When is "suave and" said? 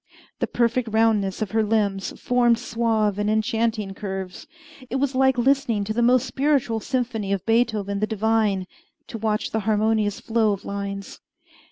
2.57-3.29